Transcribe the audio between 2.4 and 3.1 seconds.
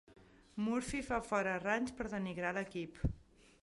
l'equip.